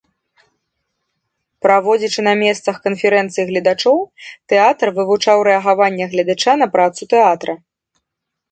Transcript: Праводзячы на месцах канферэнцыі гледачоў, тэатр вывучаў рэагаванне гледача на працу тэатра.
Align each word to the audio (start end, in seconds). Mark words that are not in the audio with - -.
Праводзячы 1.65 2.19
на 2.29 2.33
месцах 2.43 2.75
канферэнцыі 2.87 3.45
гледачоў, 3.51 3.97
тэатр 4.53 4.87
вывучаў 4.99 5.37
рэагаванне 5.51 6.05
гледача 6.17 6.53
на 6.65 6.73
працу 6.75 7.01
тэатра. 7.17 7.53